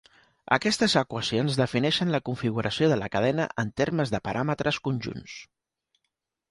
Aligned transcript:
Aquestes 0.55 0.95
equacions 1.01 1.57
defineixen 1.61 2.13
la 2.15 2.21
configuració 2.31 2.91
de 2.93 2.99
la 3.03 3.11
cadena 3.17 3.47
en 3.67 3.73
termes 3.83 4.17
de 4.17 4.23
paràmetres 4.31 4.83
conjunts. 4.91 5.39